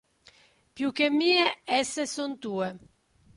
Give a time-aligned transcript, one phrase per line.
[0.73, 2.67] Più che mie esse son tue.